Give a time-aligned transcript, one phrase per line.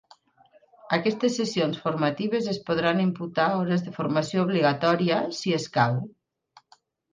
[0.95, 6.03] Aquestes sessions formatives es podran imputar a hores de formació obligatòria, si escau.